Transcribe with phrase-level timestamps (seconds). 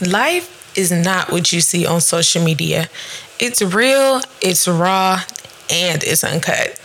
[0.00, 2.88] Life is not what you see on social media.
[3.38, 5.20] It's real, it's raw,
[5.70, 6.80] and it's uncut.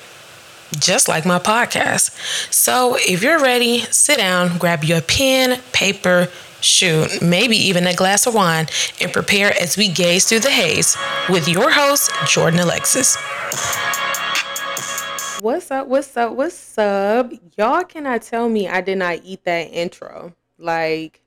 [0.78, 2.12] Just like my podcast.
[2.54, 6.28] So if you're ready, sit down, grab your pen, paper,
[6.60, 8.68] shoot, maybe even a glass of wine,
[9.00, 10.98] and prepare as we gaze through the haze
[11.30, 13.18] with your host, Jordan Alexis.
[15.42, 15.88] What's up?
[15.88, 16.34] What's up?
[16.34, 17.32] What's up?
[17.56, 20.34] Y'all cannot tell me I did not eat that intro.
[20.58, 21.22] Like,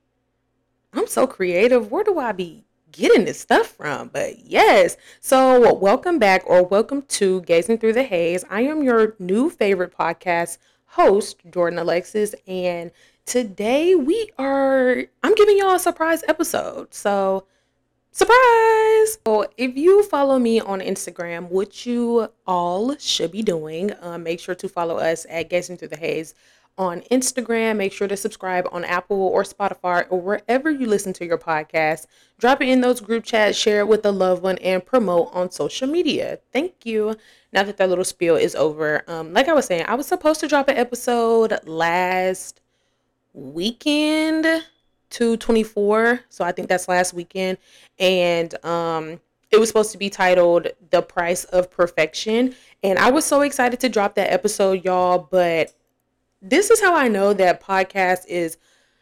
[0.91, 1.89] I'm so creative.
[1.89, 4.09] Where do I be getting this stuff from?
[4.09, 4.97] But yes.
[5.21, 8.43] So, welcome back or welcome to Gazing Through the Haze.
[8.49, 10.57] I am your new favorite podcast
[10.87, 12.91] host, Jordan Alexis, and
[13.25, 16.93] today we are I'm giving y'all a surprise episode.
[16.93, 17.45] So,
[18.11, 19.17] surprise!
[19.25, 24.39] So, if you follow me on Instagram, which you all should be doing, um, make
[24.39, 26.33] sure to follow us at Gazing Through the Haze
[26.77, 27.77] on Instagram.
[27.77, 32.07] Make sure to subscribe on Apple or Spotify or wherever you listen to your podcast.
[32.39, 35.51] Drop it in those group chats, share it with a loved one, and promote on
[35.51, 36.39] social media.
[36.51, 37.15] Thank you.
[37.53, 40.39] Now that that little spiel is over, um, like I was saying, I was supposed
[40.39, 42.61] to drop an episode last
[43.33, 44.45] weekend
[45.11, 46.21] to 24.
[46.29, 47.57] So I think that's last weekend.
[47.99, 49.19] And um,
[49.51, 52.55] it was supposed to be titled The Price of Perfection.
[52.83, 55.73] And I was so excited to drop that episode, y'all, but
[56.41, 58.57] this is how I know that podcast is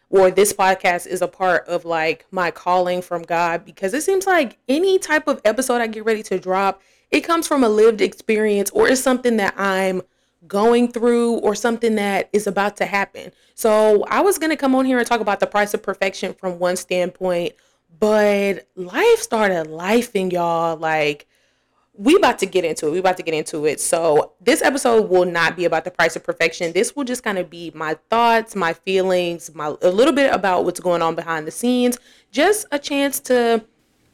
[0.10, 4.26] or this podcast is a part of like my calling from God because it seems
[4.26, 8.02] like any type of episode I get ready to drop, it comes from a lived
[8.02, 10.02] experience or it's something that I'm
[10.48, 13.32] going through or something that is about to happen.
[13.56, 16.34] So I was going to come on here and talk about the price of perfection
[16.34, 17.54] from one standpoint,
[18.00, 21.28] but life started lifing y'all like
[22.00, 22.92] we about to get into it.
[22.92, 23.82] We about to get into it.
[23.82, 26.72] So this episode will not be about the price of perfection.
[26.72, 30.64] This will just kind of be my thoughts, my feelings, my a little bit about
[30.64, 31.98] what's going on behind the scenes.
[32.32, 33.66] Just a chance to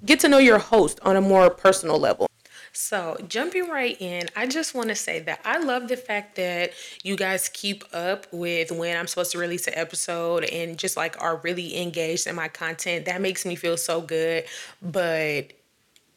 [0.03, 2.27] get to know your host on a more personal level.
[2.77, 6.71] So, jumping right in, I just want to say that I love the fact that
[7.03, 11.19] you guys keep up with when I'm supposed to release an episode and just like
[11.21, 13.05] are really engaged in my content.
[13.05, 14.43] That makes me feel so good.
[14.81, 15.53] But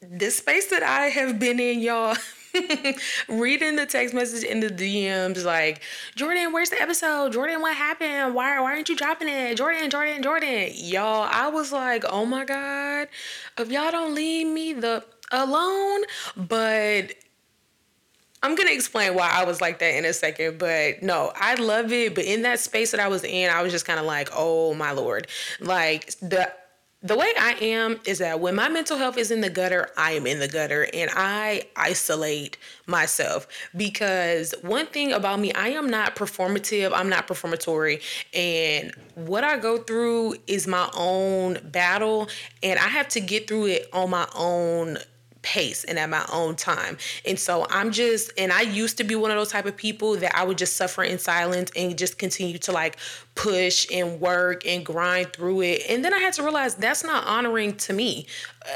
[0.02, 2.16] this space that I have been in, y'all.
[3.28, 5.82] reading the text message in the DMs like,
[6.16, 7.32] Jordan, where's the episode?
[7.32, 8.34] Jordan, what happened?
[8.34, 9.56] Why, why aren't you dropping it?
[9.56, 10.70] Jordan, Jordan, Jordan.
[10.74, 13.08] Y'all, I was like, oh my God,
[13.58, 16.02] if y'all don't leave me the alone,
[16.36, 17.14] but
[18.42, 21.92] I'm gonna explain why I was like that in a second, but no, I love
[21.92, 22.14] it.
[22.14, 24.74] But in that space that I was in, I was just kind of like, oh
[24.74, 25.26] my lord,
[25.60, 26.52] like the
[27.00, 30.12] the way I am is that when my mental health is in the gutter, I
[30.12, 32.58] am in the gutter and I isolate
[32.88, 33.46] myself
[33.76, 38.00] because one thing about me, I am not performative, I'm not performatory,
[38.34, 42.28] and what I go through is my own battle,
[42.64, 44.98] and I have to get through it on my own
[45.42, 46.96] pace and at my own time.
[47.24, 50.16] And so I'm just and I used to be one of those type of people
[50.16, 52.96] that I would just suffer in silence and just continue to like
[53.34, 55.82] push and work and grind through it.
[55.88, 58.26] And then I had to realize that's not honoring to me.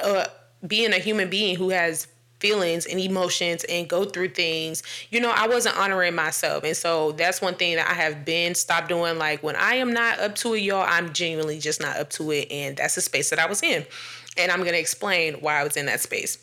[0.04, 0.26] Uh,
[0.66, 2.06] being a human being who has
[2.42, 6.64] feelings and emotions and go through things, you know, I wasn't honoring myself.
[6.64, 9.16] And so that's one thing that I have been stopped doing.
[9.16, 12.30] Like when I am not up to it, y'all, I'm genuinely just not up to
[12.32, 12.50] it.
[12.50, 13.86] And that's the space that I was in.
[14.36, 16.38] And I'm going to explain why I was in that space.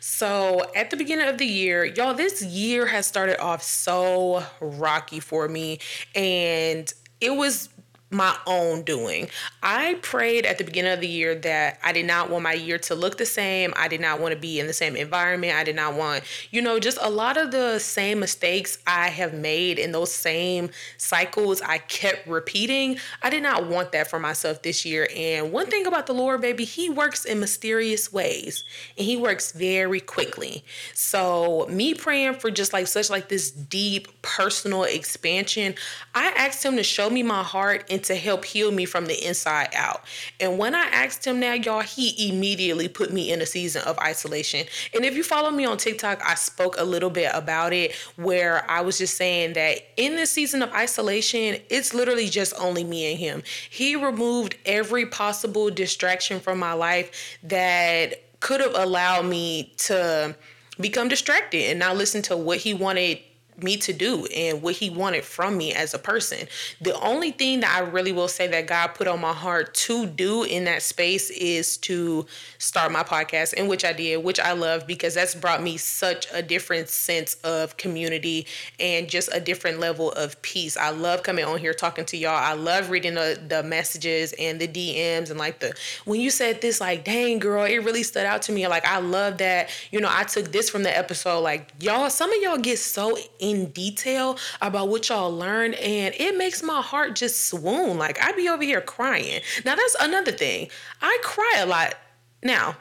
[0.00, 5.20] So, at the beginning of the year, y'all, this year has started off so rocky
[5.20, 5.78] for me.
[6.14, 7.68] And it was
[8.10, 9.28] my own doing.
[9.62, 12.78] I prayed at the beginning of the year that I did not want my year
[12.78, 13.72] to look the same.
[13.76, 15.54] I did not want to be in the same environment.
[15.54, 19.32] I did not want, you know, just a lot of the same mistakes I have
[19.32, 22.98] made in those same cycles I kept repeating.
[23.22, 25.08] I did not want that for myself this year.
[25.14, 28.64] And one thing about the Lord, baby, He works in mysterious ways
[28.98, 30.64] and He works very quickly.
[30.94, 35.76] So, me praying for just like such like this deep personal expansion,
[36.12, 39.26] I asked Him to show me my heart and to help heal me from the
[39.26, 40.02] inside out.
[40.38, 43.98] And when I asked him now, y'all, he immediately put me in a season of
[43.98, 44.66] isolation.
[44.94, 48.68] And if you follow me on TikTok, I spoke a little bit about it where
[48.70, 53.10] I was just saying that in this season of isolation, it's literally just only me
[53.10, 53.42] and him.
[53.68, 60.34] He removed every possible distraction from my life that could have allowed me to
[60.80, 63.18] become distracted and not listen to what he wanted
[63.62, 66.48] me to do and what he wanted from me as a person.
[66.80, 70.06] The only thing that I really will say that God put on my heart to
[70.06, 72.26] do in that space is to
[72.58, 76.26] start my podcast, in which I did, which I love because that's brought me such
[76.32, 78.46] a different sense of community
[78.78, 80.76] and just a different level of peace.
[80.76, 82.36] I love coming on here talking to y'all.
[82.36, 85.74] I love reading the, the messages and the DMs and like the
[86.04, 88.66] when you said this, like, dang girl, it really stood out to me.
[88.68, 91.40] Like I love that, you know, I took this from the episode.
[91.40, 96.36] Like y'all, some of y'all get so in detail about what y'all learned, and it
[96.36, 97.98] makes my heart just swoon.
[97.98, 99.40] Like I'd be over here crying.
[99.64, 100.68] Now that's another thing.
[101.00, 101.94] I cry a lot
[102.42, 102.76] now.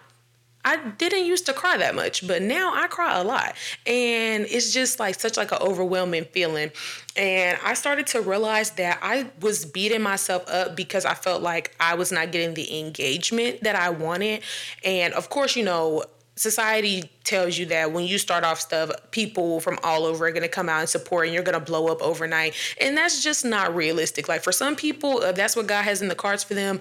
[0.65, 3.55] I didn't used to cry that much, but now I cry a lot.
[3.87, 6.71] And it's just like such like an overwhelming feeling.
[7.15, 11.75] And I started to realize that I was beating myself up because I felt like
[11.79, 14.41] I was not getting the engagement that I wanted.
[14.83, 16.03] And of course, you know,
[16.39, 20.41] society tells you that when you start off stuff, people from all over are going
[20.41, 22.55] to come out and support and you're going to blow up overnight.
[22.79, 24.29] And that's just not realistic.
[24.29, 26.79] Like for some people, that's what God has in the cards for them,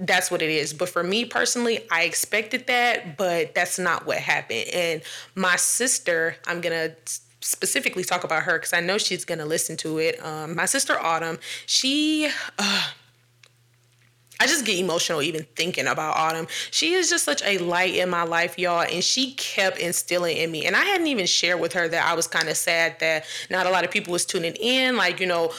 [0.00, 0.72] that's what it is.
[0.72, 4.66] But for me personally, I expected that, but that's not what happened.
[4.74, 5.02] And
[5.36, 6.96] my sister, I'm going to
[7.40, 10.24] specifically talk about her because I know she's going to listen to it.
[10.24, 12.28] Um, my sister Autumn, she,
[12.58, 12.88] uh,
[14.40, 16.46] I just get emotional even thinking about Autumn.
[16.70, 20.50] She is just such a light in my life, y'all, and she kept instilling in
[20.50, 20.66] me.
[20.66, 23.66] And I hadn't even shared with her that I was kind of sad that not
[23.66, 25.52] a lot of people was tuning in, like, you know,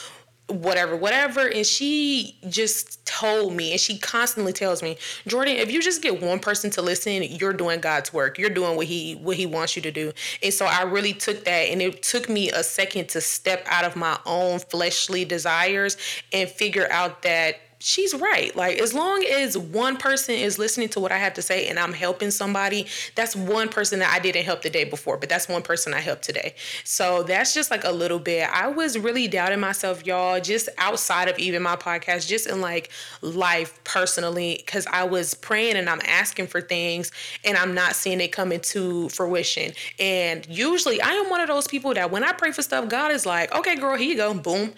[0.47, 1.47] whatever, whatever.
[1.47, 4.97] And she just told me, and she constantly tells me,
[5.27, 8.37] Jordan, if you just get one person to listen, you're doing God's work.
[8.37, 10.11] You're doing what He what He wants you to do.
[10.41, 13.85] And so I really took that, and it took me a second to step out
[13.85, 15.97] of my own fleshly desires
[16.33, 18.53] and figure out that she's right.
[18.55, 21.79] Like as long as one person is listening to what I have to say and
[21.79, 25.47] I'm helping somebody, that's one person that I didn't help the day before, but that's
[25.47, 26.55] one person I helped today.
[26.83, 28.49] So that's just like a little bit.
[28.51, 32.91] I was really doubting myself, y'all, just outside of even my podcast, just in like
[33.21, 37.11] life personally, because I was praying and I'm asking for things
[37.45, 39.71] and I'm not seeing it come into fruition.
[39.99, 43.11] And usually I am one of those people that when I pray for stuff, God
[43.11, 44.73] is like, okay, girl, here you go, boom.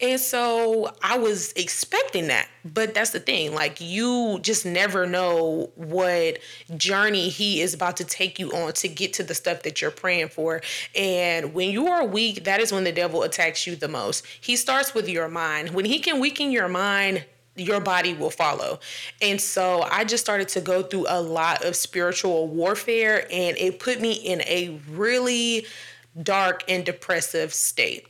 [0.00, 2.48] And so I was expecting that.
[2.64, 3.54] But that's the thing.
[3.54, 6.38] Like, you just never know what
[6.76, 9.90] journey he is about to take you on to get to the stuff that you're
[9.90, 10.60] praying for.
[10.94, 14.26] And when you are weak, that is when the devil attacks you the most.
[14.40, 15.70] He starts with your mind.
[15.70, 18.80] When he can weaken your mind, your body will follow.
[19.22, 23.78] And so I just started to go through a lot of spiritual warfare, and it
[23.78, 25.66] put me in a really
[26.22, 28.06] dark and depressive state.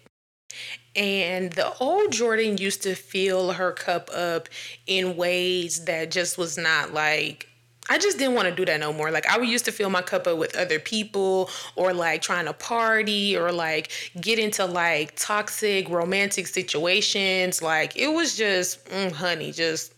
[0.95, 4.49] And the old Jordan used to fill her cup up
[4.87, 7.49] in ways that just was not like
[7.89, 9.11] I just didn't want to do that no more.
[9.11, 12.53] Like I used to fill my cup up with other people or like trying to
[12.53, 17.63] party or like get into like toxic romantic situations.
[17.63, 19.95] Like it was just, mm, honey, just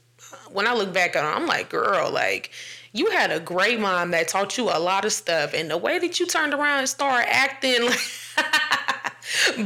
[0.52, 2.50] when I look back on it, I'm like, girl, like
[2.92, 5.54] you had a great mom that taught you a lot of stuff.
[5.54, 7.98] And the way that you turned around and started acting like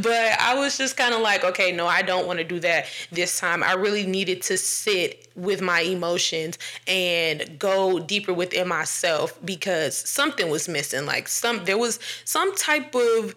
[0.00, 2.86] but I was just kind of like, okay, no, I don't want to do that
[3.10, 3.62] this time.
[3.62, 10.50] I really needed to sit with my emotions and go deeper within myself because something
[10.50, 11.06] was missing.
[11.06, 13.34] Like some there was some type of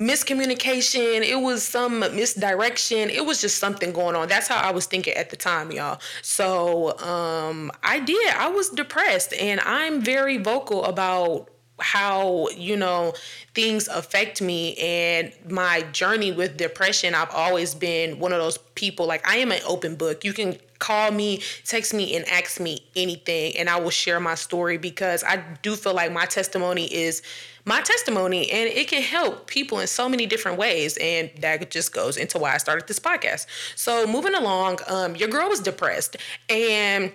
[0.00, 3.10] miscommunication, it was some misdirection.
[3.10, 4.28] It was just something going on.
[4.28, 6.00] That's how I was thinking at the time, y'all.
[6.22, 8.34] So, um I did.
[8.34, 13.14] I was depressed and I'm very vocal about how you know
[13.54, 17.14] things affect me and my journey with depression.
[17.14, 20.24] I've always been one of those people like i am an open book.
[20.24, 24.34] You can call me text me and ask me anything and i will share my
[24.34, 27.22] story because i do feel like my testimony is
[27.64, 31.92] my testimony and it can help people in so many different ways and that just
[31.92, 33.46] goes into why i started this podcast.
[33.76, 36.16] So moving along um, your girl was depressed
[36.48, 37.12] and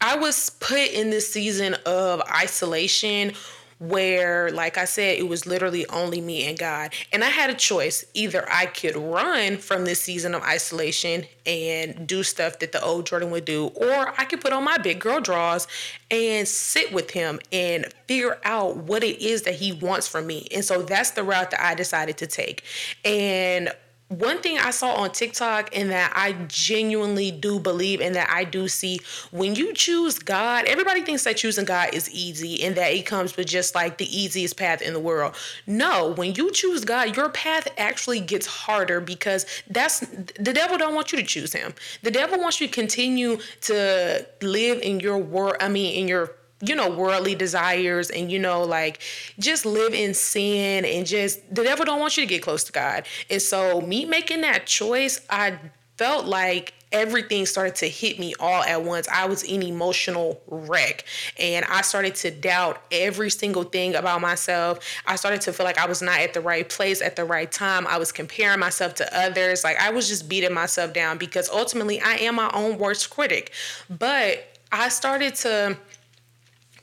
[0.00, 3.32] i was put in this season of isolation
[3.80, 6.92] where, like I said, it was literally only me and God.
[7.12, 8.04] And I had a choice.
[8.12, 13.06] Either I could run from this season of isolation and do stuff that the old
[13.06, 15.66] Jordan would do, or I could put on my big girl draws
[16.10, 20.46] and sit with him and figure out what it is that he wants from me.
[20.54, 22.62] And so that's the route that I decided to take.
[23.02, 23.70] And
[24.10, 28.42] one thing I saw on TikTok and that I genuinely do believe and that I
[28.42, 29.00] do see
[29.30, 33.36] when you choose God, everybody thinks that choosing God is easy and that it comes
[33.36, 35.36] with just like the easiest path in the world.
[35.68, 40.96] No, when you choose God, your path actually gets harder because that's the devil don't
[40.96, 41.72] want you to choose him.
[42.02, 46.32] The devil wants you to continue to live in your world, I mean in your
[46.60, 49.00] you know, worldly desires and, you know, like
[49.38, 52.72] just live in sin and just the devil don't want you to get close to
[52.72, 53.06] God.
[53.30, 55.58] And so me making that choice, I
[55.96, 59.06] felt like everything started to hit me all at once.
[59.08, 61.04] I was an emotional wreck
[61.38, 64.80] and I started to doubt every single thing about myself.
[65.06, 67.50] I started to feel like I was not at the right place at the right
[67.50, 67.86] time.
[67.86, 69.62] I was comparing myself to others.
[69.62, 73.52] Like I was just beating myself down because ultimately I am my own worst critic.
[73.88, 75.76] But I started to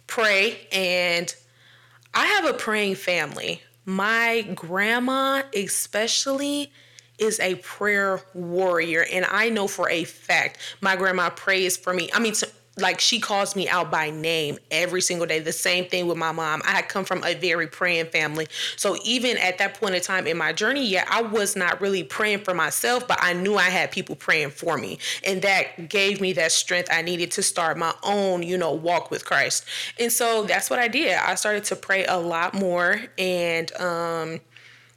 [0.08, 1.34] pray and
[2.14, 3.62] I have a praying family.
[3.86, 6.72] My grandma, especially,
[7.20, 9.06] is a prayer warrior.
[9.12, 12.10] And I know for a fact my grandma prays for me.
[12.14, 12.34] I mean,
[12.78, 15.40] like she calls me out by name every single day.
[15.40, 16.62] The same thing with my mom.
[16.66, 18.48] I had come from a very praying family.
[18.76, 22.04] So even at that point in time in my journey, yeah, I was not really
[22.04, 25.00] praying for myself, but I knew I had people praying for me.
[25.26, 29.12] And that gave me that strength I needed to start my own, you know, walk
[29.12, 29.66] with Christ.
[30.00, 31.18] And so that's what I did.
[31.18, 34.40] I started to pray a lot more and um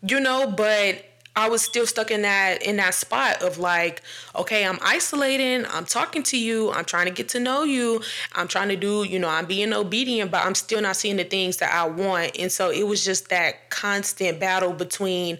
[0.02, 1.04] you know, but
[1.36, 4.02] I was still stuck in that in that spot of like,
[4.34, 8.02] okay, I'm isolating, I'm talking to you, I'm trying to get to know you,
[8.34, 11.24] I'm trying to do, you know, I'm being obedient, but I'm still not seeing the
[11.24, 12.36] things that I want.
[12.38, 15.38] And so it was just that constant battle between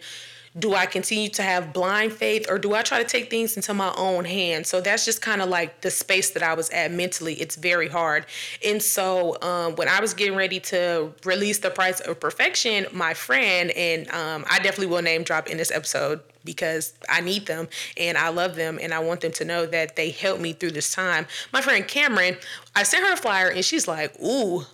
[0.59, 3.73] do I continue to have blind faith or do I try to take things into
[3.73, 4.69] my own hands?
[4.69, 7.35] So that's just kind of like the space that I was at mentally.
[7.35, 8.27] It's very hard.
[8.65, 13.15] And so um, when I was getting ready to release the price of perfection, my
[13.15, 17.69] friend, and um, I definitely will name drop in this episode because I need them
[17.97, 20.73] and I love them and I want them to know that they helped me through
[20.73, 21.27] this time.
[21.53, 22.37] My friend Cameron,
[22.75, 24.65] I sent her a flyer and she's like, ooh,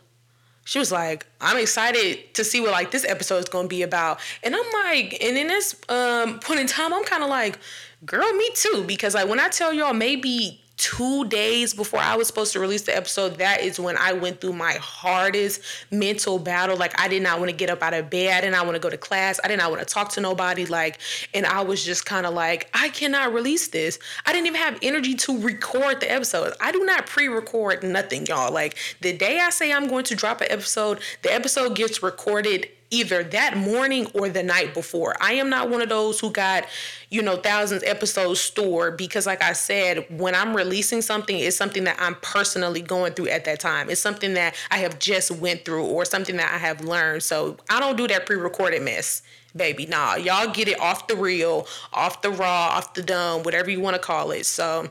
[0.66, 4.18] she was like, I'm excited to see what like this episode is gonna be about.
[4.42, 7.61] And I'm like, and in this um point in time, I'm kind of like,
[8.04, 8.82] girl, me too.
[8.85, 12.83] Because like when I tell y'all maybe two days before I was supposed to release
[12.83, 16.76] the episode, that is when I went through my hardest mental battle.
[16.76, 18.37] Like I did not want to get up out of bed.
[18.37, 19.40] I did not want to go to class.
[19.42, 20.66] I did not want to talk to nobody.
[20.66, 20.99] Like,
[21.33, 23.99] and I was just kind of like, I cannot release this.
[24.26, 26.52] I didn't even have energy to record the episode.
[26.61, 28.52] I do not pre-record nothing, y'all.
[28.52, 32.68] Like the day I say I'm going to drop an episode, the episode gets recorded
[32.90, 35.14] either that morning or the night before.
[35.20, 36.66] I am not one of those who got,
[37.10, 41.84] you know, thousands episodes stored because like I said, when I'm releasing something, it's something
[41.84, 43.90] that I'm personally going through at that time.
[43.90, 47.22] It's something that I have just went through or something that I have learned.
[47.22, 49.22] So I don't do that pre-recorded mess.
[49.54, 53.70] Baby, nah, y'all get it off the reel, off the raw, off the dumb, whatever
[53.70, 54.44] you want to call it.
[54.44, 54.90] So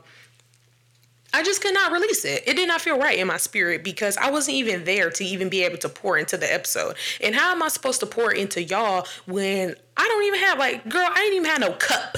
[1.36, 2.44] I just could not release it.
[2.46, 5.50] It did not feel right in my spirit because I wasn't even there to even
[5.50, 6.96] be able to pour into the episode.
[7.20, 10.88] And how am I supposed to pour into y'all when I don't even have like,
[10.88, 12.16] girl, I didn't even have no cup.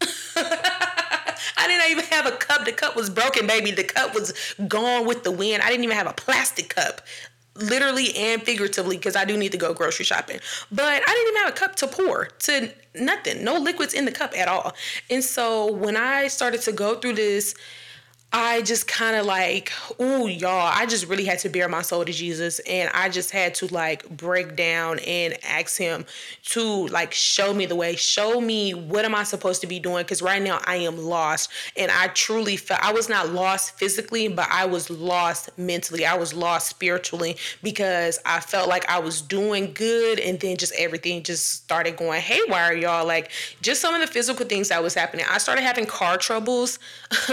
[0.36, 2.64] I didn't even have a cup.
[2.64, 3.72] The cup was broken, baby.
[3.72, 5.60] The cup was gone with the wind.
[5.64, 7.00] I didn't even have a plastic cup
[7.56, 10.38] literally and figuratively because I do need to go grocery shopping.
[10.70, 14.12] But I didn't even have a cup to pour to nothing, no liquids in the
[14.12, 14.72] cup at all.
[15.10, 17.56] And so when I started to go through this
[18.34, 22.02] I just kind of like, ooh, y'all, I just really had to bear my soul
[22.02, 22.60] to Jesus.
[22.60, 26.06] And I just had to like break down and ask him
[26.44, 30.04] to like show me the way, show me what am I supposed to be doing?
[30.04, 31.50] Because right now I am lost.
[31.76, 36.06] And I truly felt I was not lost physically, but I was lost mentally.
[36.06, 40.18] I was lost spiritually because I felt like I was doing good.
[40.18, 43.06] And then just everything just started going haywire, y'all.
[43.06, 45.26] Like just some of the physical things that was happening.
[45.30, 46.78] I started having car troubles.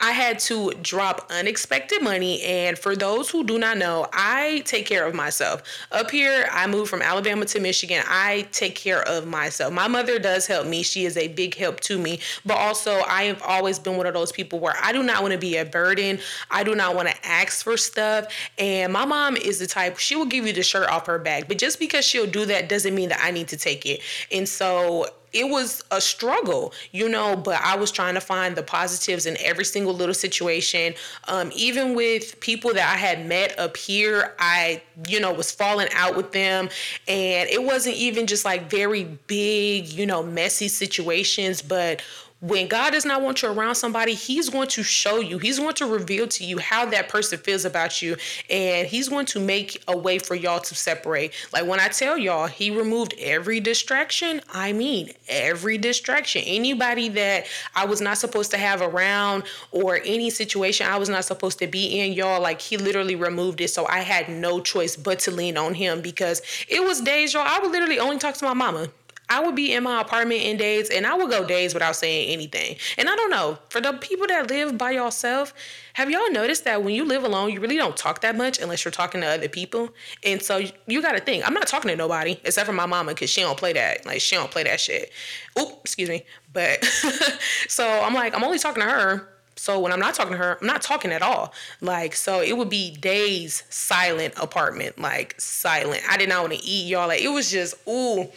[0.00, 2.42] I had had to drop unexpected money.
[2.42, 5.62] And for those who do not know, I take care of myself.
[5.90, 8.02] Up here, I moved from Alabama to Michigan.
[8.08, 9.74] I take care of myself.
[9.74, 10.82] My mother does help me.
[10.82, 12.20] She is a big help to me.
[12.46, 15.32] But also, I have always been one of those people where I do not want
[15.32, 16.18] to be a burden.
[16.50, 18.26] I do not want to ask for stuff.
[18.58, 21.46] And my mom is the type, she will give you the shirt off her back.
[21.46, 24.00] But just because she'll do that doesn't mean that I need to take it.
[24.30, 28.62] And so it was a struggle, you know, but I was trying to find the
[28.62, 30.94] positives in every single little situation.
[31.28, 35.88] Um, even with people that I had met up here, I, you know, was falling
[35.94, 36.68] out with them.
[37.08, 42.02] And it wasn't even just like very big, you know, messy situations, but
[42.42, 45.74] when God does not want you around somebody, He's going to show you, He's going
[45.74, 48.16] to reveal to you how that person feels about you,
[48.50, 51.32] and He's going to make a way for y'all to separate.
[51.52, 56.42] Like when I tell y'all, He removed every distraction, I mean every distraction.
[56.44, 57.46] Anybody that
[57.76, 61.68] I was not supposed to have around, or any situation I was not supposed to
[61.68, 63.68] be in, y'all, like He literally removed it.
[63.68, 67.44] So I had no choice but to lean on Him because it was days, y'all,
[67.46, 68.88] I would literally only talk to my mama.
[69.32, 72.28] I would be in my apartment in days and I would go days without saying
[72.30, 72.76] anything.
[72.98, 75.54] And I don't know, for the people that live by yourself,
[75.94, 78.84] have y'all noticed that when you live alone, you really don't talk that much unless
[78.84, 79.88] you're talking to other people?
[80.22, 83.12] And so you, got to think, I'm not talking to nobody except for my mama
[83.14, 84.04] because she don't play that.
[84.04, 85.10] Like, she don't play that shit.
[85.58, 86.26] Oop, excuse me.
[86.52, 86.84] But
[87.68, 90.58] so I'm like, I'm only talking to her so when I'm not talking to her,
[90.60, 91.52] I'm not talking at all.
[91.80, 96.02] Like, so it would be days silent apartment, like silent.
[96.10, 97.06] I did not want to eat, y'all.
[97.06, 98.28] Like, it was just, ooh,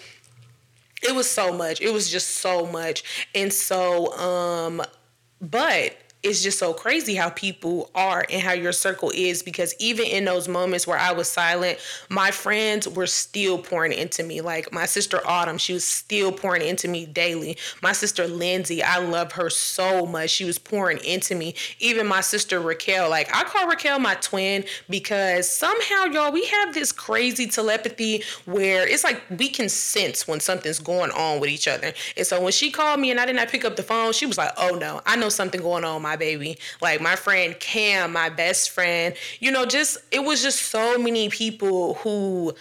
[1.03, 1.81] it was so much.
[1.81, 3.27] It was just so much.
[3.33, 4.81] And so, um,
[5.41, 10.05] but it's just so crazy how people are and how your circle is because even
[10.05, 11.77] in those moments where I was silent,
[12.09, 14.41] my friends were still pouring into me.
[14.41, 17.57] Like my sister Autumn, she was still pouring into me daily.
[17.83, 20.31] My sister Lindsay, I love her so much.
[20.31, 21.53] She was pouring into me.
[21.79, 26.73] Even my sister Raquel, like I call Raquel my twin because somehow, y'all, we have
[26.73, 31.67] this crazy telepathy where it's like we can sense when something's going on with each
[31.67, 31.93] other.
[32.17, 34.25] And so when she called me and I did not pick up the phone, she
[34.25, 36.57] was like, oh no, I know something going on, my baby.
[36.81, 41.29] Like my friend Cam, my best friend, you know, just it was just so many
[41.29, 42.53] people who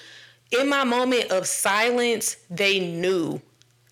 [0.50, 3.40] in my moment of silence, they knew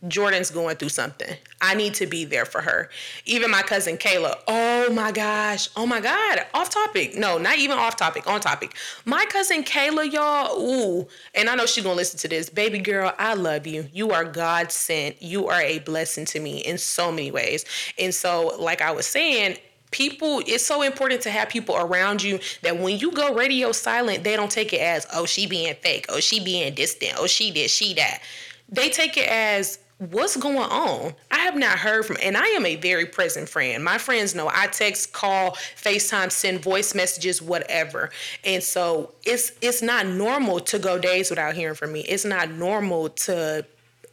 [0.08, 1.36] Jordan's going through something.
[1.60, 2.90] I need to be there for her.
[3.24, 4.36] Even my cousin Kayla.
[4.48, 5.68] Oh my gosh.
[5.76, 6.40] Oh my God.
[6.54, 7.16] Off topic.
[7.16, 8.26] No, not even off topic.
[8.26, 8.74] On topic.
[9.04, 10.58] My cousin Kayla, y'all.
[10.60, 11.06] Ooh.
[11.34, 12.50] And I know she's to listen to this.
[12.50, 13.88] Baby girl, I love you.
[13.92, 15.22] You are God sent.
[15.22, 17.64] You are a blessing to me in so many ways.
[17.98, 19.56] And so, like I was saying,
[19.92, 24.24] people it's so important to have people around you that when you go radio silent
[24.24, 27.50] they don't take it as oh she being fake oh she being distant oh she
[27.50, 28.22] did she that
[28.70, 29.78] they take it as
[30.10, 31.14] what's going on?
[31.30, 33.84] I have not heard from, and I am a very present friend.
[33.84, 38.10] My friends know I text, call, FaceTime, send voice messages, whatever.
[38.44, 42.00] And so it's it's not normal to go days without hearing from me.
[42.00, 43.64] It's not normal to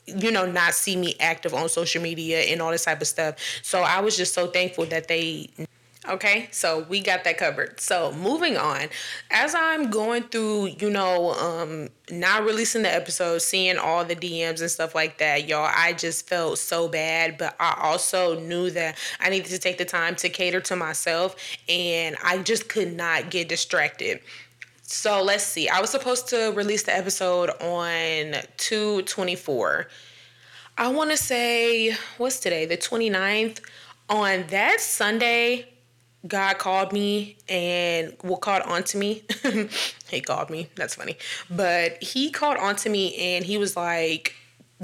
[0.06, 3.36] you know not see me active on social media and all this type of stuff.
[3.64, 5.50] So I was just so thankful that they
[6.10, 7.80] Okay, so we got that covered.
[7.80, 8.88] So moving on,
[9.30, 14.60] as I'm going through, you know, um, not releasing the episode, seeing all the DMs
[14.62, 17.38] and stuff like that, y'all, I just felt so bad.
[17.38, 21.36] But I also knew that I needed to take the time to cater to myself,
[21.70, 24.20] and I just could not get distracted.
[24.82, 25.70] So let's see.
[25.70, 29.88] I was supposed to release the episode on 224.
[30.76, 32.66] I want to say, what's today?
[32.66, 33.60] The 29th.
[34.10, 35.68] On that Sunday,
[36.28, 39.24] God called me and well called onto me.
[40.10, 40.70] he called me.
[40.76, 41.18] That's funny.
[41.50, 44.36] But he called onto me and he was like,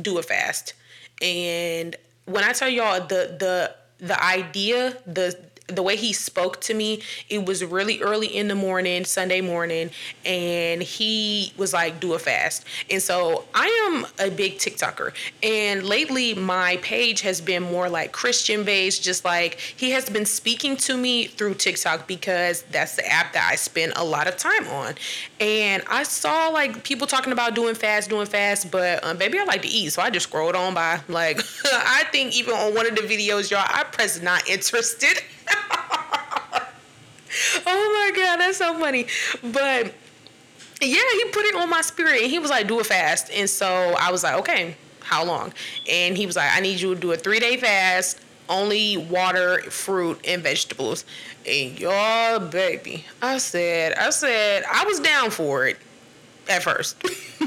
[0.02, 0.74] do a fast.
[1.22, 1.96] And
[2.26, 7.02] when I tell y'all the the the idea, the the way he spoke to me,
[7.30, 9.90] it was really early in the morning, Sunday morning,
[10.24, 12.66] and he was like, do a fast.
[12.90, 15.14] And so I am a big TikToker.
[15.42, 20.26] And lately, my page has been more like Christian based, just like he has been
[20.26, 24.38] speaking to me through TikTok because that's the app that I spend a lot of
[24.38, 24.94] time on.
[25.40, 29.46] And I saw like people talking about doing fast, doing fast, but um, baby, I
[29.46, 29.90] like to eat.
[29.94, 31.02] So I just scrolled on by.
[31.08, 35.18] Like, I think even on one of the videos, y'all, I pressed not interested.
[37.66, 39.06] oh my god, that's so funny.
[39.44, 39.94] But
[40.82, 43.30] yeah, he put it on my spirit and he was like, do it fast.
[43.32, 45.54] And so I was like, okay, how long?
[45.90, 49.62] And he was like, I need you to do a three day fast, only water,
[49.64, 51.06] fruit, and vegetables.
[51.48, 55.78] And y'all, baby, I said, I said, I was down for it
[56.50, 56.96] at first.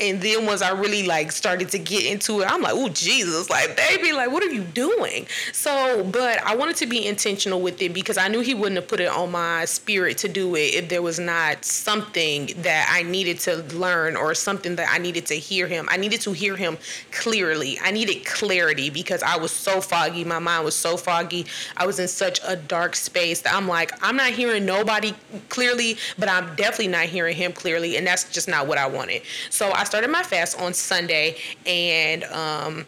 [0.00, 3.50] and then once I really like started to get into it, I'm like, oh Jesus,
[3.50, 5.26] like baby, like what are you doing?
[5.52, 8.88] So, but I wanted to be intentional with it because I knew he wouldn't have
[8.88, 13.02] put it on my spirit to do it if there was not something that I
[13.02, 15.88] needed to learn or something that I needed to hear him.
[15.90, 16.78] I needed to hear him
[17.12, 17.78] clearly.
[17.82, 20.24] I needed clarity because I was so foggy.
[20.24, 21.46] My mind was so foggy.
[21.76, 25.14] I was in such a dark space that I'm like, I'm not hearing nobody
[25.48, 27.96] clearly, but I'm definitely not hearing him clearly.
[27.96, 29.22] And that's just not what I wanted.
[29.50, 32.86] So I started my fast on Sunday and um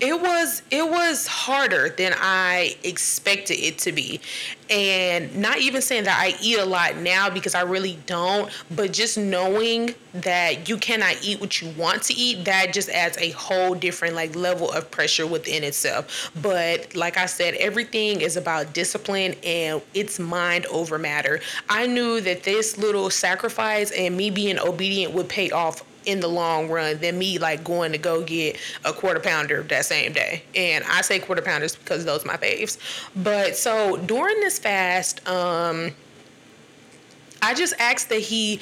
[0.00, 4.20] it was it was harder than I expected it to be.
[4.70, 8.92] And not even saying that I eat a lot now because I really don't, but
[8.92, 13.30] just knowing that you cannot eat what you want to eat, that just adds a
[13.30, 16.30] whole different like level of pressure within itself.
[16.40, 21.40] But like I said, everything is about discipline and it's mind over matter.
[21.68, 26.28] I knew that this little sacrifice and me being obedient would pay off in the
[26.28, 30.42] long run than me like going to go get a quarter pounder that same day.
[30.54, 32.78] And I say quarter pounders because those are my faves.
[33.16, 35.92] But so during this fast, um,
[37.42, 38.60] I just asked that he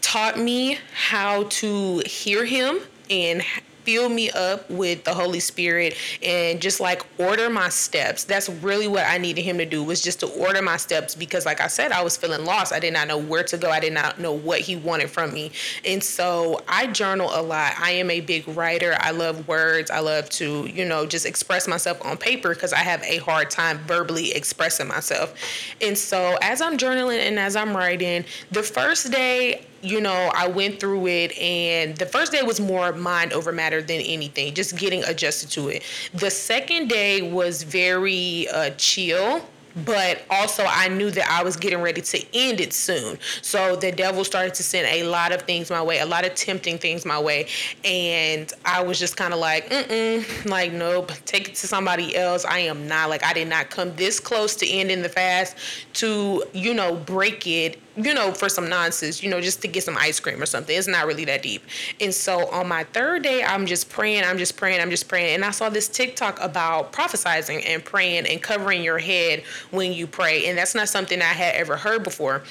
[0.00, 3.42] taught me how to hear him and
[3.90, 8.22] fill me up with the Holy Spirit and just like order my steps.
[8.22, 11.44] That's really what I needed him to do was just to order my steps because
[11.44, 12.72] like I said, I was feeling lost.
[12.72, 13.68] I did not know where to go.
[13.68, 15.50] I did not know what he wanted from me.
[15.84, 17.72] And so I journal a lot.
[17.80, 18.96] I am a big writer.
[19.00, 19.90] I love words.
[19.90, 23.50] I love to, you know, just express myself on paper because I have a hard
[23.50, 25.34] time verbally expressing myself.
[25.80, 30.48] And so as I'm journaling and as I'm writing, the first day you know, I
[30.48, 34.76] went through it, and the first day was more mind over matter than anything, just
[34.76, 35.82] getting adjusted to it.
[36.14, 39.42] The second day was very uh, chill
[39.84, 43.18] but also I knew that I was getting ready to end it soon.
[43.42, 46.34] So the devil started to send a lot of things my way, a lot of
[46.34, 47.46] tempting things my way,
[47.84, 50.00] and I was just kind of like, mm
[50.46, 52.44] like nope, take it to somebody else.
[52.44, 55.56] I am not like I did not come this close to ending the fast
[55.94, 59.82] to you know break it you know, for some nonsense, you know, just to get
[59.82, 60.76] some ice cream or something.
[60.76, 61.62] It's not really that deep.
[62.00, 65.34] And so on my third day, I'm just praying, I'm just praying, I'm just praying.
[65.34, 70.06] And I saw this TikTok about prophesizing and praying and covering your head when you
[70.06, 70.46] pray.
[70.46, 72.42] And that's not something I had ever heard before.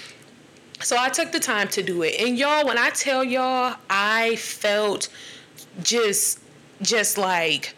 [0.81, 2.19] So I took the time to do it.
[2.19, 5.09] And y'all, when I tell y'all, I felt
[5.83, 6.39] just,
[6.81, 7.75] just like,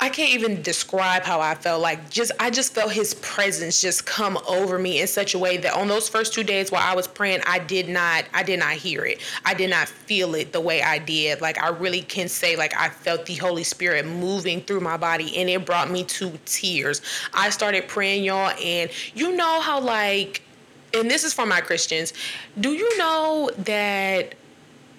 [0.00, 1.82] I can't even describe how I felt.
[1.82, 5.56] Like just I just felt his presence just come over me in such a way
[5.58, 8.60] that on those first two days while I was praying, I did not I did
[8.60, 9.20] not hear it.
[9.44, 11.40] I did not feel it the way I did.
[11.40, 15.36] Like I really can say like I felt the Holy Spirit moving through my body
[15.36, 17.02] and it brought me to tears.
[17.34, 20.42] I started praying y'all and you know how like
[20.94, 22.12] and this is for my Christians.
[22.60, 24.34] Do you know that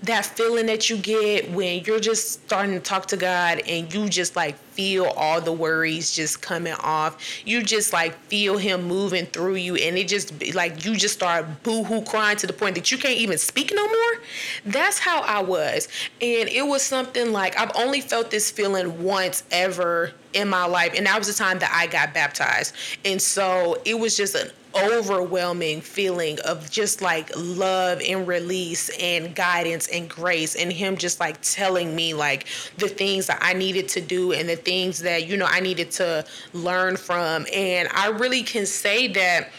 [0.03, 4.07] that feeling that you get when you're just starting to talk to God and you
[4.07, 7.17] just like feel all the worries just coming off.
[7.45, 11.63] You just like feel him moving through you and it just like you just start
[11.63, 14.23] boohoo crying to the point that you can't even speak no more.
[14.65, 15.89] That's how I was.
[16.21, 20.93] And it was something like I've only felt this feeling once ever in my life
[20.95, 22.73] and that was the time that I got baptized.
[23.03, 29.36] And so it was just an overwhelming feeling of just like love and release and
[29.36, 33.88] guidance and grace and him just like telling me like the things that I needed
[33.89, 37.45] to do and the things that you know I needed to learn from.
[37.53, 39.49] And I really can say that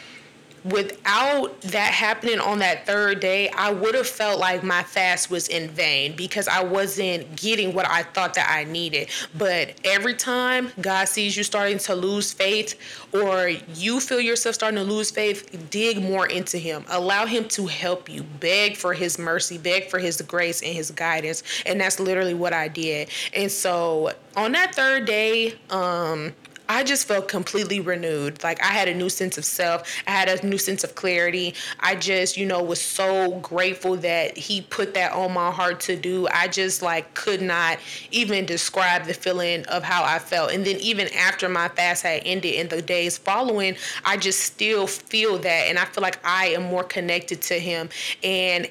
[0.64, 5.48] without that happening on that third day, I would have felt like my fast was
[5.48, 9.08] in vain because I wasn't getting what I thought that I needed.
[9.36, 12.78] But every time God sees you starting to lose faith
[13.12, 16.84] or you feel yourself starting to lose faith, dig more into Him.
[16.88, 18.22] Allow Him to help you.
[18.22, 21.42] Beg for His mercy, beg for His grace and His guidance.
[21.66, 23.08] And that's literally what I did.
[23.34, 26.32] And so on that third day, um,
[26.70, 28.44] I just felt completely renewed.
[28.44, 29.92] Like I had a new sense of self.
[30.06, 31.54] I had a new sense of clarity.
[31.80, 35.96] I just, you know, was so grateful that he put that on my heart to
[35.96, 36.28] do.
[36.32, 37.80] I just like could not
[38.12, 40.52] even describe the feeling of how I felt.
[40.52, 44.86] And then even after my fast had ended in the days following, I just still
[44.86, 47.88] feel that and I feel like I am more connected to him.
[48.22, 48.68] And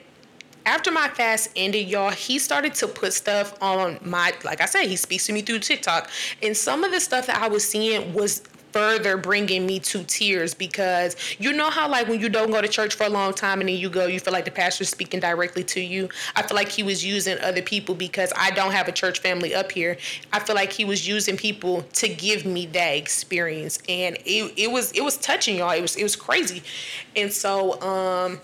[0.66, 4.86] after my fast ended, y'all, he started to put stuff on my, like I said,
[4.86, 6.10] he speaks to me through TikTok.
[6.44, 10.54] And some of the stuff that I was seeing was further bringing me to tears
[10.54, 13.60] because you know how like when you don't go to church for a long time
[13.60, 16.10] and then you go you feel like the pastor's speaking directly to you?
[16.36, 19.56] I feel like he was using other people because i don't have a church family
[19.56, 19.98] up here.
[20.32, 23.80] I feel like he was using people to give me that experience.
[23.88, 25.72] And it, it was it was touching y'all.
[25.72, 26.64] It was it was crazy.
[27.16, 28.40] And so um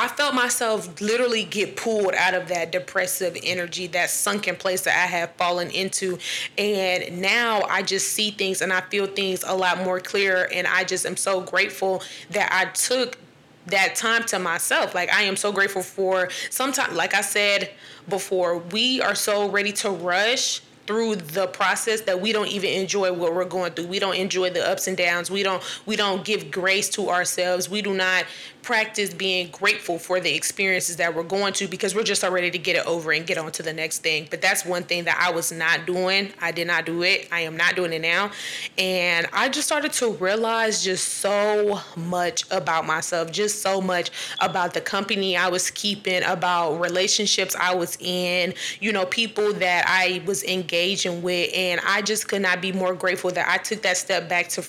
[0.00, 4.96] I felt myself literally get pulled out of that depressive energy, that sunken place that
[4.96, 6.18] I have fallen into.
[6.56, 10.48] And now I just see things and I feel things a lot more clear.
[10.54, 13.18] And I just am so grateful that I took
[13.66, 14.94] that time to myself.
[14.94, 17.70] Like I am so grateful for sometimes, like I said
[18.08, 23.12] before, we are so ready to rush through the process that we don't even enjoy
[23.12, 23.86] what we're going through.
[23.86, 25.30] We don't enjoy the ups and downs.
[25.30, 27.68] We don't we don't give grace to ourselves.
[27.68, 28.24] We do not
[28.62, 32.50] practice being grateful for the experiences that we're going to because we're just so ready
[32.50, 34.26] to get it over and get on to the next thing.
[34.30, 36.32] But that's one thing that I was not doing.
[36.40, 37.28] I did not do it.
[37.32, 38.30] I am not doing it now.
[38.78, 44.74] And I just started to realize just so much about myself, just so much about
[44.74, 50.22] the company I was keeping, about relationships I was in, you know, people that I
[50.26, 51.50] was engaging with.
[51.54, 54.64] And I just could not be more grateful that I took that step back to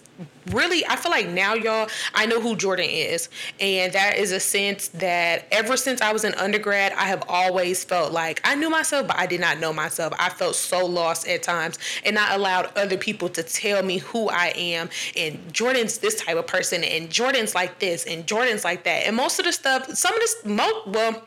[0.47, 3.29] really, I feel like now, y'all, I know who Jordan is.
[3.59, 7.83] And that is a sense that ever since I was in undergrad, I have always
[7.83, 10.13] felt like I knew myself, but I did not know myself.
[10.19, 14.29] I felt so lost at times and I allowed other people to tell me who
[14.29, 14.89] I am.
[15.15, 19.05] And Jordan's this type of person, and Jordan's like this, and Jordan's like that.
[19.05, 21.23] And most of the stuff, some of this, most, well,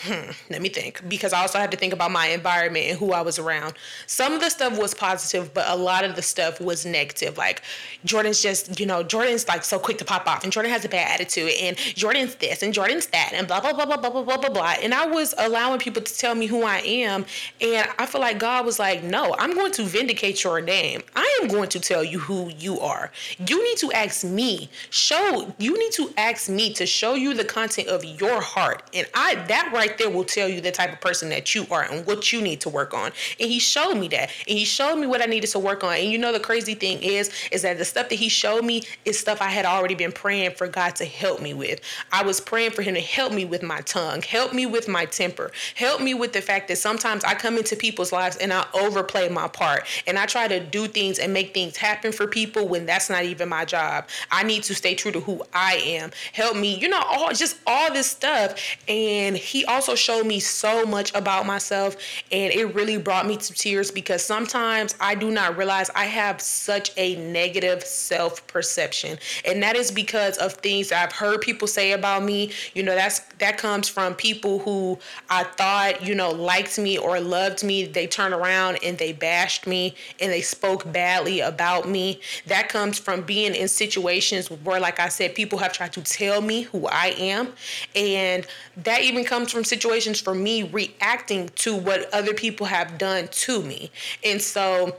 [0.00, 3.12] hmm, let me think because I also had to think about my environment and who
[3.12, 3.74] I was around.
[4.06, 7.36] Some of the stuff was positive, but a lot of the stuff was negative.
[7.36, 7.62] Like
[8.04, 10.88] Jordan's just, you know, Jordan's like so quick to pop off and Jordan has a
[10.88, 14.22] bad attitude and Jordan's this and Jordan's that and blah blah blah blah blah blah
[14.22, 14.74] blah blah blah.
[14.82, 17.26] And I was allowing people to tell me who I am
[17.60, 21.02] and I feel like God was like, "No, I'm going to vindicate your name.
[21.16, 23.10] I am going to tell you who you are.
[23.46, 24.70] You need to ask me.
[24.90, 28.82] Show you need to ask me to show you the content of your heart.
[28.94, 31.66] And I that right right there will tell you the type of person that you
[31.70, 33.10] are and what you need to work on.
[33.40, 34.30] And he showed me that.
[34.46, 35.94] And he showed me what I needed to work on.
[35.94, 38.82] And you know the crazy thing is is that the stuff that he showed me
[39.04, 41.80] is stuff I had already been praying for God to help me with.
[42.12, 45.04] I was praying for him to help me with my tongue, help me with my
[45.06, 48.66] temper, help me with the fact that sometimes I come into people's lives and I
[48.74, 52.68] overplay my part and I try to do things and make things happen for people
[52.68, 54.08] when that's not even my job.
[54.30, 56.10] I need to stay true to who I am.
[56.32, 58.76] Help me, you know, all just all this stuff.
[58.88, 61.96] And he also also showed me so much about myself
[62.32, 66.40] and it really brought me to tears because sometimes I do not realize I have
[66.40, 69.20] such a negative self perception.
[69.44, 72.50] And that is because of things I've heard people say about me.
[72.74, 74.98] You know, that's that comes from people who
[75.30, 77.84] I thought, you know, liked me or loved me.
[77.86, 82.20] They turn around and they bashed me and they spoke badly about me.
[82.46, 86.40] That comes from being in situations where, like I said, people have tried to tell
[86.40, 87.52] me who I am.
[87.94, 88.44] And
[88.78, 93.62] that even comes from situations for me reacting to what other people have done to
[93.62, 93.90] me.
[94.24, 94.96] And so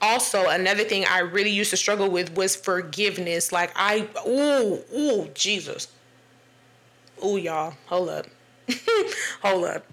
[0.00, 3.52] also another thing I really used to struggle with was forgiveness.
[3.52, 5.88] Like I ooh, ooh, Jesus.
[7.24, 8.26] Ooh, y'all, hold up.
[9.42, 9.84] hold up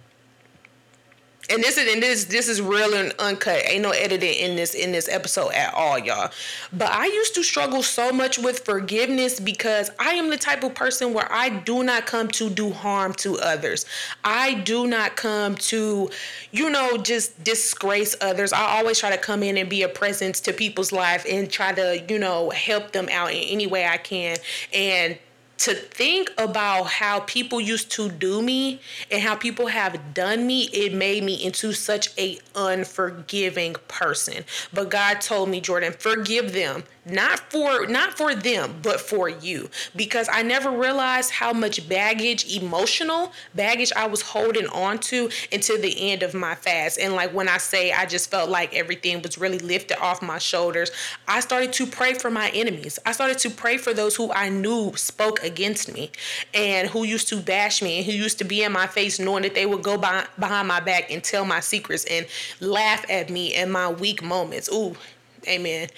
[1.52, 3.62] and this is and this this is real and uncut.
[3.66, 6.32] Ain't no editing in this in this episode at all, y'all.
[6.72, 10.74] But I used to struggle so much with forgiveness because I am the type of
[10.74, 13.86] person where I do not come to do harm to others.
[14.24, 16.10] I do not come to,
[16.52, 18.54] you know, just disgrace others.
[18.54, 21.74] I always try to come in and be a presence to people's life and try
[21.74, 24.38] to, you know, help them out in any way I can.
[24.74, 25.18] And
[25.62, 30.64] to think about how people used to do me and how people have done me,
[30.74, 34.44] it made me into such a unforgiving person.
[34.74, 36.84] But God told me, Jordan, forgive them.
[37.04, 39.72] Not for not for them but for you.
[39.96, 45.82] Because i never realized how much baggage emotional baggage i was holding on to until
[45.82, 47.00] the end of my fast.
[47.00, 50.38] And like when i say i just felt like everything was really lifted off my
[50.38, 50.92] shoulders
[51.28, 53.00] i started to pray for my enemies.
[53.04, 55.51] I started to pray for those who i knew spoke against
[55.94, 56.12] me
[56.54, 59.44] and who used to bash me and who used to be in my face knowing
[59.44, 62.26] that they would go by, behind my back and tell my secrets and
[62.60, 64.96] laugh at me in my weak moments ooh
[65.48, 65.90] Amen.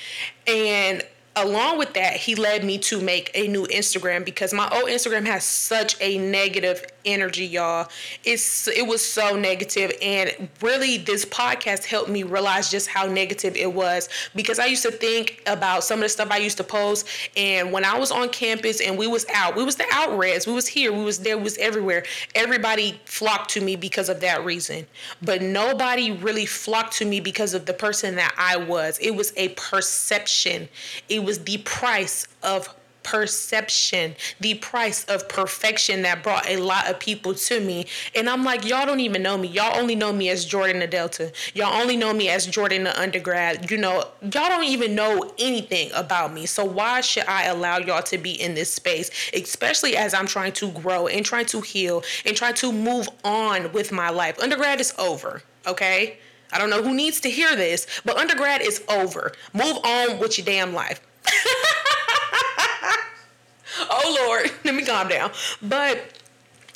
[0.48, 1.04] And
[1.36, 5.26] along with that, he led me to make a new Instagram because my old Instagram
[5.26, 7.90] has such a negative energy, y'all.
[8.24, 13.56] It's it was so negative, and really, this podcast helped me realize just how negative
[13.56, 16.64] it was because I used to think about some of the stuff I used to
[16.64, 20.48] post, and when I was on campus and we was out, we was the outreds,
[20.48, 22.04] we was here, we was there, we was everywhere.
[22.36, 24.86] Everybody flocked to me because of that reason,
[25.22, 28.98] but nobody really flocked to me because of the person that I was.
[29.00, 30.70] It was a perception.
[31.10, 37.00] It was the price of perception, the price of perfection that brought a lot of
[37.00, 37.86] people to me.
[38.16, 39.50] And I'm like, y'all don't even know me.
[39.50, 41.32] Y'all only know me as Jordan the Delta.
[41.54, 43.70] Y'all only know me as Jordan the undergrad.
[43.70, 46.46] You know, y'all don't even know anything about me.
[46.46, 50.54] So why should I allow y'all to be in this space, especially as I'm trying
[50.54, 54.40] to grow and trying to heal and try to move on with my life?
[54.40, 56.18] Undergrad is over, okay?
[56.52, 59.32] I don't know who needs to hear this, but undergrad is over.
[59.54, 61.02] Move on with your damn life.
[63.90, 65.32] oh Lord, let me calm down.
[65.62, 66.00] But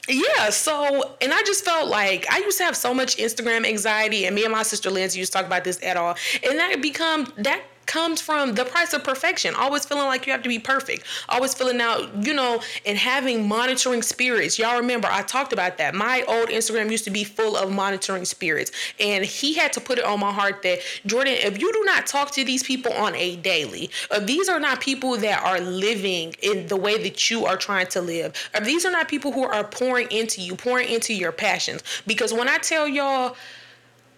[0.10, 4.26] yeah, so and I just felt like I used to have so much Instagram anxiety,
[4.26, 6.82] and me and my sister Lindsay used to talk about this at all, and that
[6.82, 9.56] become that comes from the price of perfection.
[9.56, 11.06] Always feeling like you have to be perfect.
[11.30, 14.60] Always feeling out, you know, and having monitoring spirits.
[14.60, 15.96] Y'all remember I talked about that.
[15.96, 18.72] My old Instagram used to be full of monitoring spirits.
[19.00, 22.06] And he had to put it on my heart that, Jordan, if you do not
[22.06, 26.36] talk to these people on a daily, if these are not people that are living
[26.42, 29.44] in the way that you are trying to live, if these are not people who
[29.44, 31.84] are pouring into you, pouring into your passions.
[32.06, 33.36] Because when I tell y'all,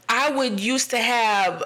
[0.08, 1.64] I would used to have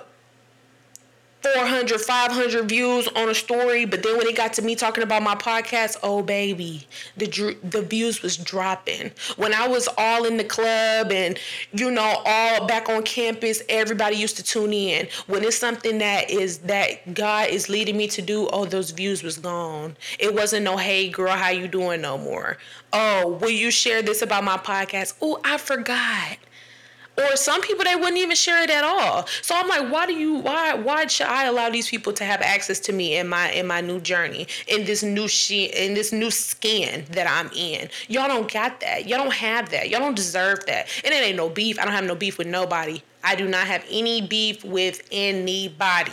[1.44, 5.22] 400, 500 views on a story, but then when it got to me talking about
[5.22, 9.12] my podcast, oh baby, the the views was dropping.
[9.36, 11.38] When I was all in the club and
[11.74, 15.08] you know all back on campus, everybody used to tune in.
[15.28, 19.22] When it's something that is that God is leading me to do, oh those views
[19.22, 19.98] was gone.
[20.20, 22.58] It wasn't no hey girl, how you doing no more.
[22.94, 25.16] Oh, will you share this about my podcast?
[25.22, 26.38] Oh, I forgot
[27.18, 29.28] or some people they wouldn't even share it at all.
[29.42, 32.42] So i'm like why do you why why should i allow these people to have
[32.42, 36.12] access to me in my in my new journey in this new she in this
[36.12, 37.90] new skin that i'm in?
[38.08, 39.08] Y'all don't got that.
[39.08, 39.90] Y'all don't have that.
[39.90, 40.88] Y'all don't deserve that.
[41.04, 41.80] And it ain't no beef.
[41.80, 43.02] I don't have no beef with nobody.
[43.24, 46.12] I do not have any beef with anybody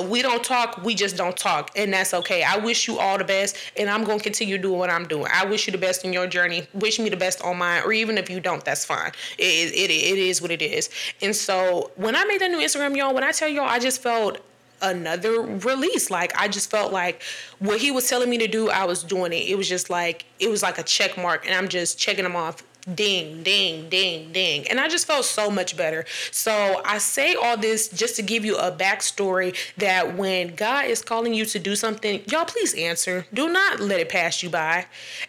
[0.00, 2.42] we don't talk, we just don't talk, and that's okay.
[2.42, 5.30] I wish you all the best, and I'm gonna continue doing what I'm doing.
[5.32, 6.66] I wish you the best in your journey.
[6.74, 9.12] Wish me the best on mine, or even if you don't, that's fine.
[9.38, 10.88] It it, it is what it is.
[11.20, 14.02] And so when I made that new Instagram, y'all, when I tell y'all, I just
[14.02, 14.38] felt
[14.80, 16.10] another release.
[16.10, 17.22] Like I just felt like
[17.58, 19.48] what he was telling me to do, I was doing it.
[19.48, 22.36] It was just like it was like a check mark, and I'm just checking them
[22.36, 22.62] off
[22.94, 24.66] ding, ding, ding, ding.
[24.68, 26.04] And I just felt so much better.
[26.30, 31.02] So I say all this just to give you a backstory that when God is
[31.02, 33.26] calling you to do something, y'all please answer.
[33.32, 34.86] Do not let it pass you by.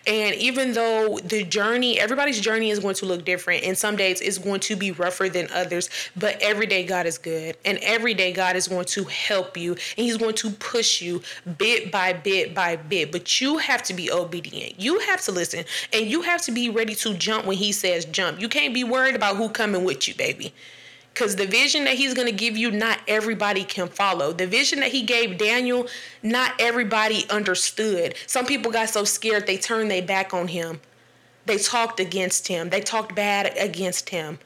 [0.08, 4.22] And even though the journey, everybody's journey is going to look different, and some days
[4.22, 7.58] it's going to be rougher than others, but every day God is good.
[7.66, 11.22] And every day God is going to help you, and He's going to push you
[11.58, 13.12] bit by bit by bit.
[13.12, 14.80] But you have to be obedient.
[14.80, 17.72] You have to listen, and you have to be ready to jump jump when he
[17.72, 18.40] says jump.
[18.42, 20.54] You can't be worried about who coming with you, baby.
[21.14, 24.34] Because the vision that he's going to give you, not everybody can follow.
[24.34, 25.88] The vision that he gave Daniel,
[26.24, 28.16] not everybody understood.
[28.26, 30.82] Some people got so scared they turned their back on him.
[31.46, 32.70] They talked against him.
[32.70, 34.40] They talked bad against him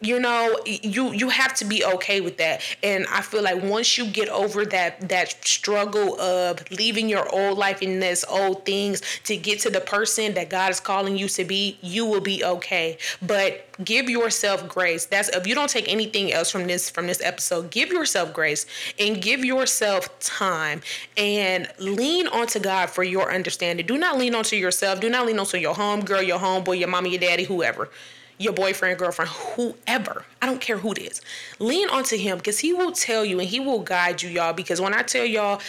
[0.00, 2.62] you know you you have to be okay with that.
[2.82, 7.58] And i feel like once you get over that that struggle of leaving your old
[7.58, 11.28] life in this old things to get to the person that god is calling you
[11.28, 12.98] to be you will be okay.
[13.22, 15.06] But give yourself grace.
[15.06, 18.66] That's if you don't take anything else from this from this episode give yourself grace
[18.98, 20.82] and give yourself time
[21.16, 23.86] and lean onto god for your understanding.
[23.86, 25.00] Do not lean onto yourself.
[25.00, 27.90] Do not lean onto your home girl your homeboy your mommy your daddy whoever
[28.40, 30.24] your boyfriend, girlfriend, whoever.
[30.40, 31.20] I don't care who it is.
[31.58, 34.54] Lean onto him because he will tell you and he will guide you, y'all.
[34.54, 35.60] Because when I tell y'all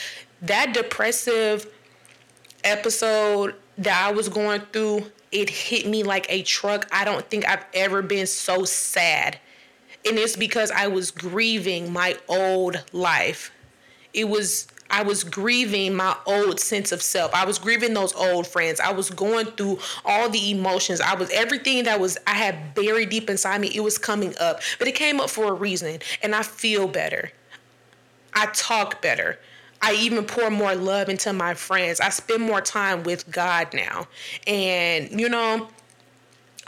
[0.42, 1.68] that depressive
[2.64, 6.88] episode that I was going through, it hit me like a truck.
[6.94, 9.38] I don't think I've ever been so sad.
[10.06, 13.52] And it's because I was grieving my old life.
[14.14, 17.34] It was I was grieving my old sense of self.
[17.34, 18.80] I was grieving those old friends.
[18.80, 21.00] I was going through all the emotions.
[21.00, 24.62] I was everything that was I had buried deep inside me, it was coming up.
[24.78, 26.00] But it came up for a reason.
[26.22, 27.32] And I feel better.
[28.34, 29.40] I talk better.
[29.82, 32.00] I even pour more love into my friends.
[32.00, 34.08] I spend more time with God now.
[34.46, 35.70] And, you know,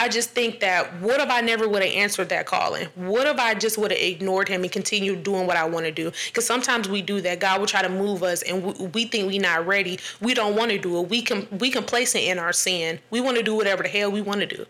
[0.04, 2.90] I just think that what if I never would have answered that calling?
[2.96, 5.94] What if I just would have ignored him and continued doing what I want to
[5.94, 6.12] do?
[6.28, 7.40] Because sometimes we do that.
[7.40, 10.00] God will try to move us, and we, we think we're not ready.
[10.20, 11.10] We don't want to do it.
[11.10, 13.00] We can we complacent in our sin.
[13.12, 14.66] We want to do whatever the hell we want to do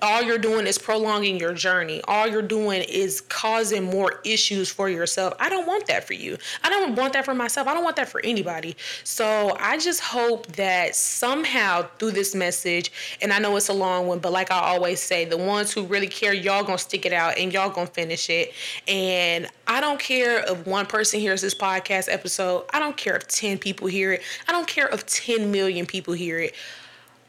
[0.00, 2.00] all you're doing is prolonging your journey.
[2.08, 5.34] All you're doing is causing more issues for yourself.
[5.38, 6.38] I don't want that for you.
[6.62, 7.68] I don't want that for myself.
[7.68, 8.76] I don't want that for anybody.
[9.04, 14.06] So I just hope that somehow through this message, and I know it's a long
[14.06, 17.12] one, but like I always say, the ones who really care, y'all gonna stick it
[17.12, 18.52] out and y'all gonna finish it.
[18.88, 22.64] And I don't care if one person hears this podcast episode.
[22.72, 24.22] I don't care if 10 people hear it.
[24.48, 26.54] I don't care if 10 million people hear it.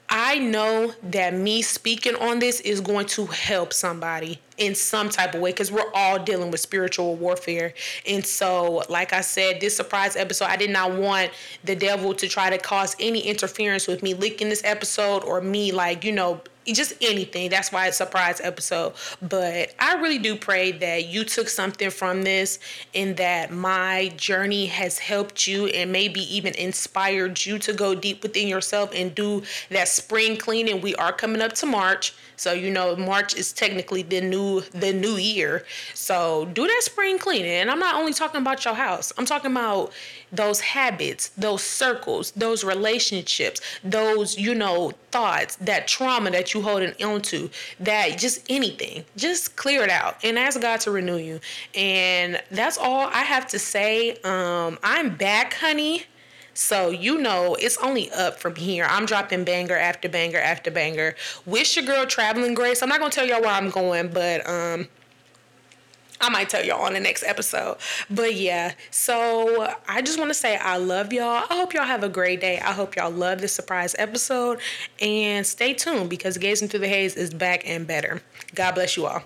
[0.10, 5.34] I know that me speaking on this is going to help somebody in some type
[5.34, 7.74] of way because we're all dealing with spiritual warfare.
[8.08, 11.32] And so, like I said, this surprise episode, I did not want
[11.64, 15.72] the devil to try to cause any interference with me leaking this episode or me,
[15.72, 16.42] like, you know,
[16.74, 17.50] just anything.
[17.50, 18.94] That's why it's a surprise episode.
[19.22, 22.60] But I really do pray that you took something from this
[22.94, 28.24] and that my journey has helped you and maybe even inspired you to go deep
[28.24, 30.82] within yourself and do that spring cleaning.
[30.82, 32.14] We are coming up to March.
[32.38, 35.66] So you know March is technically the new the new year.
[35.94, 37.52] So do that spring cleaning.
[37.52, 39.14] And I'm not only talking about your house.
[39.18, 39.94] I'm talking about
[40.36, 46.94] those habits, those circles, those relationships, those, you know, thoughts, that trauma that you holding
[47.04, 49.06] onto, that just anything.
[49.16, 51.40] Just clear it out and ask God to renew you.
[51.74, 54.18] And that's all I have to say.
[54.24, 56.04] Um, I'm back, honey.
[56.54, 58.88] So you know it's only up from here.
[58.90, 61.16] I'm dropping banger after banger after banger.
[61.46, 62.82] Wish your girl traveling grace.
[62.82, 64.88] I'm not gonna tell y'all where I'm going, but um
[66.22, 67.78] I might tell y'all on the next episode.
[68.10, 71.46] But yeah, so I just want to say I love y'all.
[71.50, 72.60] I hope y'all have a great day.
[72.60, 74.60] I hope y'all love this surprise episode
[75.00, 78.22] and stay tuned because Gazing Through the Haze is back and better.
[78.54, 79.24] God bless you all.